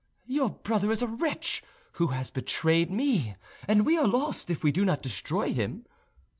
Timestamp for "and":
3.67-3.85